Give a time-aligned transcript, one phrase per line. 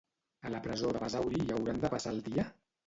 [0.49, 2.53] A la presó de Basauri hi hauran de passar el dia?